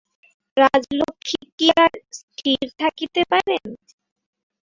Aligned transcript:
রাজলক্ষ্মী 0.57 1.41
কি 1.57 1.67
আর 1.77 1.91
স্থির 2.19 2.63
থাকিতে 2.79 3.21
পারেন। 3.31 3.65